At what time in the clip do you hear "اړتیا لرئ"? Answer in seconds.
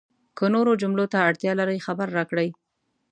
1.27-1.77